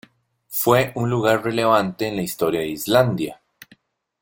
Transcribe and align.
Fue 0.47 0.93
un 0.95 1.11
lugar 1.11 1.43
relevante 1.43 2.07
en 2.07 2.15
la 2.15 2.23
historia 2.23 2.61
de 2.61 2.69
Islandia. 2.69 3.39